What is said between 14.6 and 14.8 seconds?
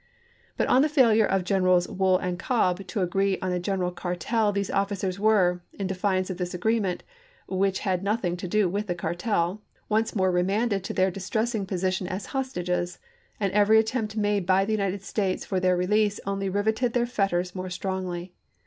the